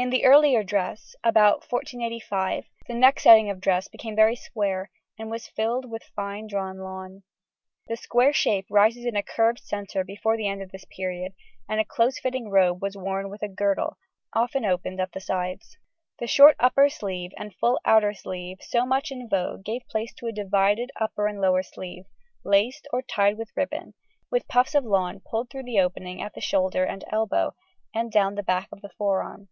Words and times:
In 0.00 0.10
the 0.10 0.24
earlier 0.26 0.62
dress, 0.62 1.16
about 1.24 1.56
1485, 1.68 2.66
the 2.86 2.94
neck 2.94 3.18
setting 3.18 3.50
of 3.50 3.60
dress 3.60 3.88
became 3.88 4.14
very 4.14 4.36
square, 4.36 4.92
and 5.18 5.28
was 5.28 5.48
filled 5.48 5.90
with 5.90 6.04
fine 6.14 6.46
drawn 6.46 6.78
lawn. 6.78 7.24
The 7.88 7.96
square 7.96 8.32
shape 8.32 8.66
rises 8.70 9.04
in 9.04 9.16
a 9.16 9.24
curved 9.24 9.58
centre 9.58 10.04
before 10.04 10.36
the 10.36 10.46
end 10.46 10.62
of 10.62 10.70
this 10.70 10.84
period, 10.84 11.32
and 11.68 11.80
a 11.80 11.84
close 11.84 12.20
fitting 12.20 12.48
robe 12.48 12.80
was 12.80 12.96
worn 12.96 13.28
with 13.28 13.42
a 13.42 13.48
girdle, 13.48 13.98
often 14.32 14.64
opened 14.64 15.00
up 15.00 15.10
the 15.10 15.20
sides. 15.20 15.76
The 16.20 16.28
short 16.28 16.54
upper 16.60 16.88
sleeve 16.88 17.32
and 17.36 17.52
full 17.56 17.80
outer 17.84 18.14
sleeve 18.14 18.58
so 18.60 18.86
much 18.86 19.10
in 19.10 19.28
vogue 19.28 19.64
gave 19.64 19.82
place 19.88 20.14
to 20.18 20.26
a 20.28 20.32
divided 20.32 20.92
upper 21.00 21.26
and 21.26 21.40
lower 21.40 21.64
sleeve, 21.64 22.04
laced 22.44 22.86
or 22.92 23.02
tied 23.02 23.36
with 23.36 23.50
ribbon, 23.56 23.94
with 24.30 24.46
puffs 24.46 24.76
of 24.76 24.84
lawn 24.84 25.20
pulled 25.28 25.50
through 25.50 25.64
the 25.64 25.80
openings 25.80 26.22
at 26.22 26.40
shoulder 26.40 26.84
and 26.84 27.02
elbow, 27.10 27.52
and 27.92 28.12
down 28.12 28.36
the 28.36 28.44
back 28.44 28.68
of 28.70 28.80
the 28.80 28.90
forearm. 28.90 29.48